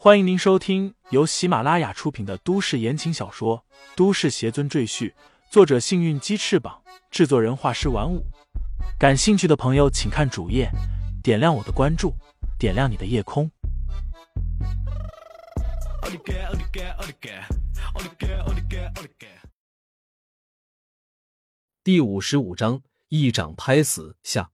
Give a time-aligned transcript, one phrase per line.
[0.00, 3.64] 欢迎您收听由喜马拉雅出品的都市言情小说
[3.96, 5.10] 《都市邪尊赘婿》，
[5.50, 8.24] 作者：幸运鸡翅膀，制作人：画师玩五。
[8.96, 10.70] 感兴趣的朋友，请看主页，
[11.20, 12.14] 点亮我的关注，
[12.60, 13.50] 点亮你的夜空。
[21.82, 24.52] 第五十五章，一掌拍死下。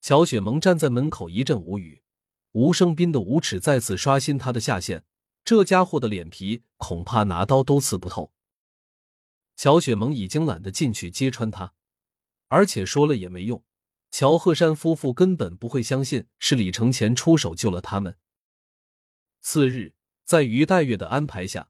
[0.00, 2.02] 乔雪萌站在门口一阵无语。
[2.56, 5.04] 吴生斌的无耻再次刷新他的下限，
[5.44, 8.32] 这家伙的脸皮恐怕拿刀都刺不透。
[9.56, 11.74] 乔雪萌已经懒得进去揭穿他，
[12.48, 13.62] 而且说了也没用。
[14.10, 18.16] 乔鹤山夫妇根本不会相信是李承前出手救了他们。
[19.42, 19.92] 次日，
[20.24, 21.68] 在于黛月的安排下，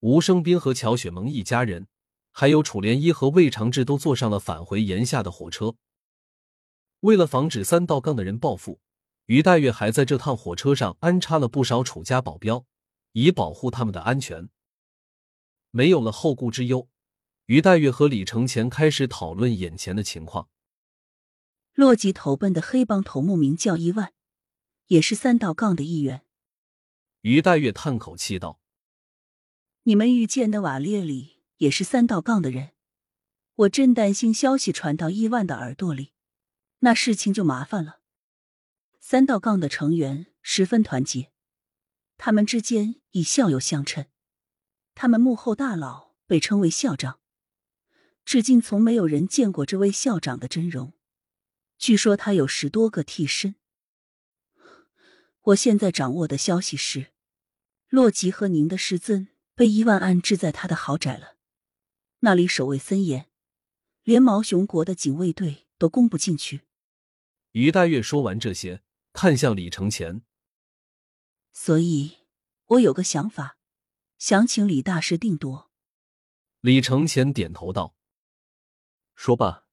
[0.00, 1.88] 吴生斌和乔雪萌一家人，
[2.30, 5.76] 还有楚莲衣和魏长志都坐上了返回岩下的火车。
[7.00, 8.80] 为了防止三道杠的人报复。
[9.26, 12.64] 于黛月还在这趟火车上安插了不少楚家保镖，
[13.12, 14.48] 以保护他们的安全。
[15.70, 16.88] 没有了后顾之忧，
[17.46, 20.48] 于黛月和李承前开始讨论眼前的情况。
[21.74, 24.12] 洛基投奔的黑帮头目名叫伊万，
[24.86, 26.24] 也是三道杠的一员。
[27.22, 28.60] 于黛月叹口气道
[29.82, 32.70] ：“你们遇见的瓦列里也是三道杠的人，
[33.56, 36.12] 我真担心消息传到伊万的耳朵里，
[36.78, 37.95] 那事情就麻烦了。”
[39.08, 41.30] 三道杠的成员十分团结，
[42.18, 44.06] 他们之间以校友相称。
[44.96, 47.20] 他们幕后大佬被称为校长，
[48.24, 50.94] 至今从没有人见过这位校长的真容。
[51.78, 53.54] 据说他有十多个替身。
[55.40, 57.12] 我现在掌握的消息是，
[57.88, 61.36] 洛吉和您的师尊被伊万安置在他的豪宅了，
[62.18, 63.30] 那里守卫森严，
[64.02, 66.62] 连毛熊国的警卫队都攻不进去。
[67.52, 68.82] 于大月说完这些。
[69.16, 70.20] 看向李承前，
[71.50, 72.18] 所以
[72.66, 73.56] 我有个想法，
[74.18, 75.70] 想请李大师定夺。
[76.60, 77.96] 李承前点头道
[79.16, 79.68] ：“说吧。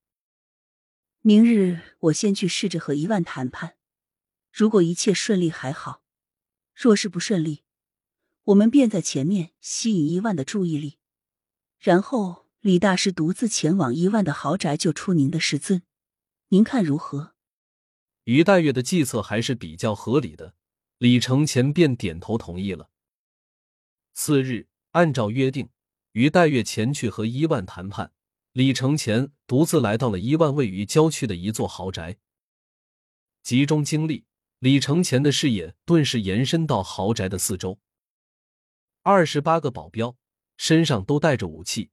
[1.20, 3.76] 明日我先去试着和一万谈判，
[4.50, 6.06] 如果一切顺利还好；
[6.74, 7.66] 若是不顺利，
[8.44, 11.00] 我们便在前面吸引一万的注意力，
[11.78, 15.84] 然后李大师独自前往一万的豪宅救出您的师尊，
[16.48, 17.32] 您看如何？”
[18.26, 20.56] 于黛月的计策还是比较合理的，
[20.98, 22.90] 李承前便点头同意了。
[24.14, 25.70] 次日，按照约定，
[26.14, 28.14] 于黛月前去和伊万谈判，
[28.54, 32.18] 李承前独自来到了伊万位于郊区的一座豪宅。
[33.42, 34.26] 集中精力，
[34.60, 37.80] 李承前的视野顿时延伸到豪宅的四周。
[39.02, 40.16] 二十八个保镖
[40.56, 41.90] 身上都带着武器，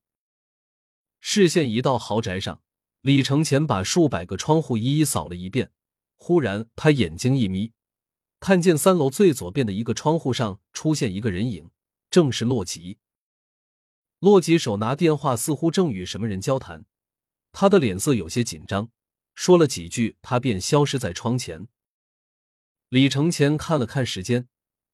[1.18, 2.62] 视线移到豪宅上，
[3.00, 5.72] 李承前把数百个窗户一一扫了一遍。
[6.22, 7.72] 忽然，他眼睛一眯，
[8.40, 11.70] 看见三楼最左边的一个窗户上出现一个人影，
[12.10, 12.98] 正是洛吉。
[14.18, 16.84] 洛吉手拿电话，似乎正与什么人交谈，
[17.52, 18.90] 他的脸色有些紧张，
[19.34, 21.66] 说了几句，他便消失在窗前。
[22.90, 24.46] 李承前看了看时间，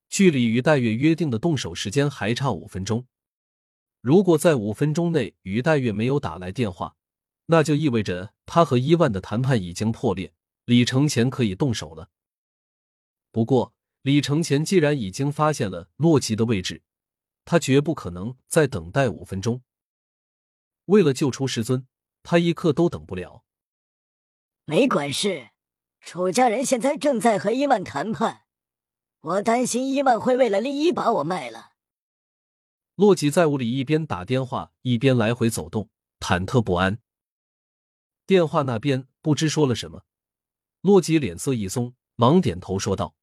[0.08, 3.08] 距离于黛月约定的动手时间还差五分钟。
[4.00, 6.94] 如果在五分钟内于黛月没有打来电话，
[7.46, 10.32] 那就意味着他和伊万的谈判已经破裂。
[10.66, 12.10] 李承前可以动手了。
[13.30, 13.72] 不过，
[14.02, 16.82] 李承前既然已经发现了洛奇的位置，
[17.44, 19.62] 他绝不可能再等待五分钟。
[20.86, 21.86] 为了救出师尊，
[22.24, 23.44] 他一刻都等不了。
[24.64, 25.50] 没管事，
[26.00, 28.42] 楚家人现在正在和伊万谈判，
[29.20, 31.74] 我担心伊万会为了利益把我卖了。
[32.96, 36.98] 洛奇在屋里一边打电话一边来回走动，忐忑不安。
[38.26, 40.04] 电话那边不知说了什么。
[40.86, 43.16] 洛基脸色一松，忙点头说道：“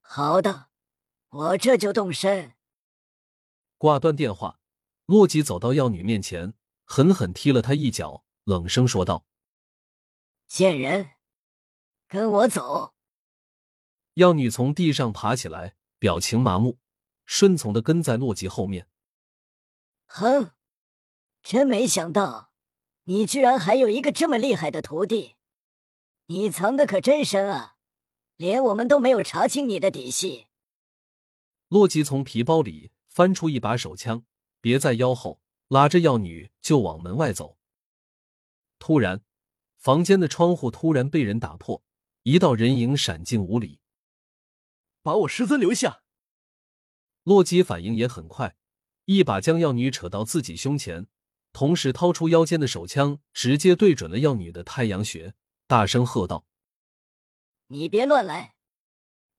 [0.00, 0.68] 好的，
[1.30, 2.54] 我这就动身。”
[3.76, 4.60] 挂断电话，
[5.06, 6.54] 洛基走到药女面前，
[6.84, 9.26] 狠狠踢了她一脚，冷声说道
[10.46, 11.14] ：“贱人，
[12.06, 12.94] 跟我走！”
[14.14, 16.78] 药女从地上爬起来，表情麻木，
[17.26, 18.88] 顺从的跟在洛基后面。
[20.06, 20.52] 哼，
[21.42, 22.52] 真没想到，
[23.06, 25.34] 你居然还有一个这么厉害的徒弟。
[26.26, 27.76] 你藏的可真深啊，
[28.36, 30.46] 连我们都没有查清你的底细。
[31.68, 34.24] 洛基从皮包里翻出一把手枪，
[34.62, 37.58] 别在腰后，拉着药女就往门外走。
[38.78, 39.22] 突然，
[39.76, 41.82] 房间的窗户突然被人打破，
[42.22, 43.80] 一道人影闪进屋里。
[45.02, 46.04] 把我师尊留下！
[47.24, 48.56] 洛基反应也很快，
[49.04, 51.06] 一把将药女扯到自己胸前，
[51.52, 55.34] 同时掏出腰间的手枪，直接对准了药女的太阳穴。
[55.66, 56.44] 大声喝道
[57.68, 58.54] ：“你别乱来，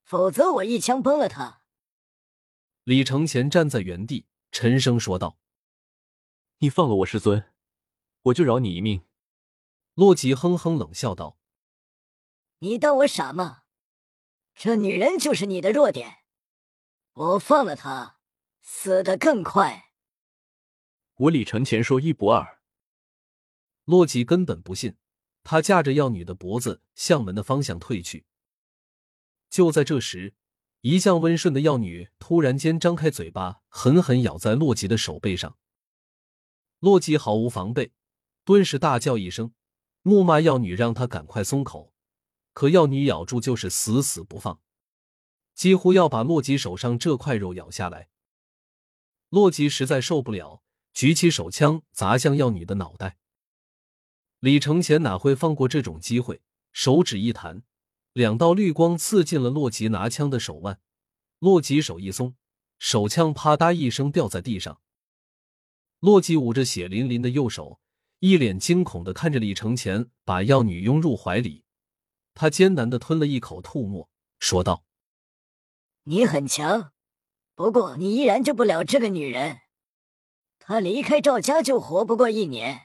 [0.04, 1.62] 否则我一枪崩了他，
[2.84, 5.38] 李承前站在原地，沉声说道
[6.60, 7.54] ：“你放了我师尊，
[8.24, 9.06] 我就饶你一命。”
[9.94, 11.38] 洛吉哼哼冷笑道
[12.60, 13.64] ：“你当我傻吗？
[14.56, 16.24] 这女人就是你的弱点，
[17.14, 18.20] 我放了她，
[18.62, 19.92] 死得更快。”
[21.16, 22.62] 我李承前说一不二。
[23.86, 24.98] 洛吉根本不信，
[25.46, 28.26] 他架着药女的脖子向门的方向退去。
[29.50, 30.34] 就在这时，
[30.82, 35.56] 一向温顺的药女突然间张开嘴巴，狠狠咬在洛基的手背上。
[36.80, 37.94] 洛基毫无防备，
[38.44, 39.54] 顿时大叫一声，
[40.02, 41.94] 怒骂药女让他赶快松口。
[42.54, 44.60] 可药女咬住就是死死不放，
[45.54, 48.10] 几乎要把洛基手上这块肉咬下来。
[49.30, 53.20] 洛基实在受不了，举起手枪砸向药女的脑袋。
[54.46, 56.40] 李承前哪会放过这种机会？
[56.72, 57.64] 手指一弹，
[58.14, 60.80] 两道绿光刺进了洛吉拿枪的手腕。
[61.40, 62.36] 洛吉手一松，
[62.78, 64.80] 手枪啪嗒一声掉在地上。
[66.00, 67.80] 洛基捂着血淋淋的右手，
[68.20, 71.64] 一脸惊恐的看着李承前把药女拥入怀里。
[72.36, 74.08] 他艰难的吞了一口吐沫，
[74.38, 74.86] 说道
[76.06, 76.92] ：“你很强，
[77.56, 79.62] 不过你依然救不了这个女人。
[80.60, 82.84] 她离开赵家就活不过一年。”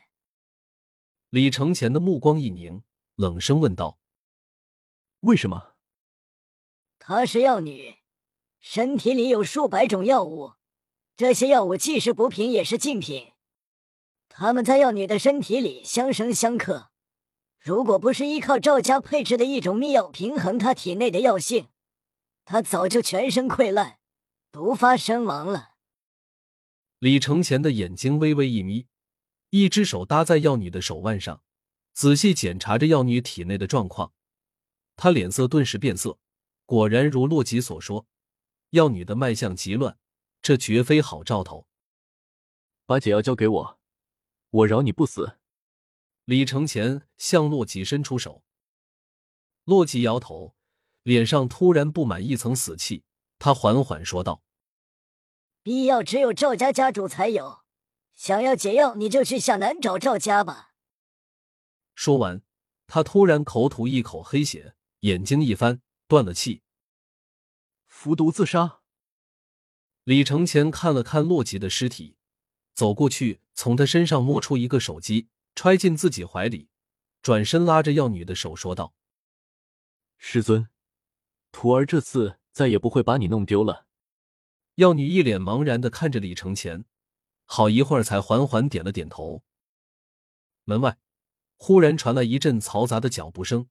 [1.30, 2.82] 李承前的目光一凝，
[3.14, 4.00] 冷声问道
[5.20, 5.74] ：“为什么？”
[6.98, 7.98] 她是药女，
[8.58, 10.54] 身体里有数百种药物，
[11.16, 13.32] 这些药物既是补品也是禁品，
[14.28, 16.90] 他们在药女的身体里相生相克。
[17.60, 21.68] 如果不是依靠赵家配置的一种秘药平衡她体内的药性，
[22.44, 24.00] 她早就全身溃烂，
[24.50, 25.74] 毒发身亡了。
[26.98, 28.88] 李承前的眼睛微微一眯。
[29.50, 31.42] 一只手搭在药女的手腕上，
[31.92, 34.12] 仔细检查着药女体内的状况。
[34.96, 36.18] 他脸色顿时变色，
[36.66, 38.06] 果然如洛吉所说，
[38.70, 39.98] 药女的脉象极乱，
[40.40, 41.66] 这绝非好兆头。
[42.86, 43.78] 把解药交给我，
[44.50, 45.38] 我饶你不死。
[46.24, 48.44] 李承前向洛吉伸出手，
[49.64, 50.54] 洛吉摇头，
[51.02, 53.04] 脸上突然布满一层死气。
[53.38, 54.42] 他缓缓说道
[55.64, 57.59] ：“必要只有赵家家主才有。”
[58.20, 60.74] 想要解药，你就去向南找赵家吧。
[61.94, 62.42] 说完，
[62.86, 66.60] 他突然口吐一口黑血，眼睛一翻，断了气，
[67.86, 68.80] 服毒自杀。
[70.04, 72.18] 李承前看了看洛吉的尸体，
[72.74, 76.68] 走过去，从他身上摸出一个手机，揣进自己怀里，
[77.22, 78.92] 转身拉着药女的手说道
[80.18, 80.68] ：“师尊，
[81.52, 83.86] 徒儿这次再也不会把你弄丢了。”
[84.76, 86.84] 药女一脸茫然的看着李承前。
[87.52, 89.42] 好一会儿，才缓缓点了点头。
[90.62, 90.98] 门外
[91.56, 93.68] 忽然传来一阵嘈杂的脚步声。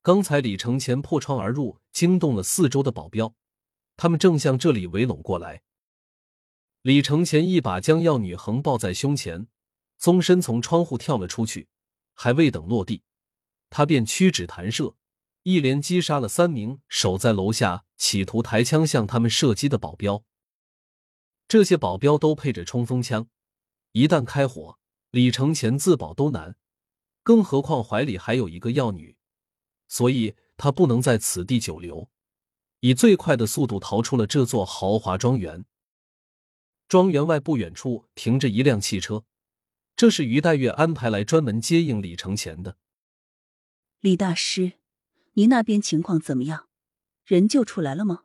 [0.00, 3.34] 刚才李承前破窗而入，惊动了四周的保镖，
[3.98, 5.60] 他们正向这里围拢过来。
[6.80, 9.46] 李承前一把将药女横抱在胸前，
[9.98, 11.68] 纵身从窗户跳了出去。
[12.14, 13.02] 还未等落地，
[13.68, 14.94] 他便屈指弹射，
[15.42, 20.24] 一连击杀了三名守在楼下企图抬枪向他们射击的保镖。
[21.48, 23.26] 这些保镖都配着冲锋枪，
[23.92, 24.78] 一旦开火，
[25.10, 26.56] 李承前自保都难，
[27.22, 29.16] 更何况怀里还有一个药女，
[29.88, 32.10] 所以他不能在此地久留，
[32.80, 35.64] 以最快的速度逃出了这座豪华庄园。
[36.86, 39.24] 庄园外不远处停着一辆汽车，
[39.96, 42.76] 这是于黛月安排来专门接应李承前的。
[44.00, 44.74] 李大师，
[45.32, 46.68] 你那边情况怎么样？
[47.24, 48.24] 人救出来了吗？